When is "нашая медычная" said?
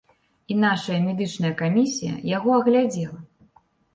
0.61-1.51